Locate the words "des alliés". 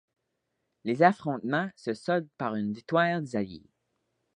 3.21-3.69